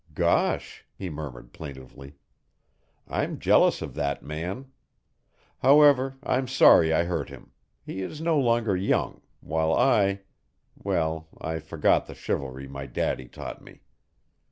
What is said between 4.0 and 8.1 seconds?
man. However, I'm sorry I hurt him. He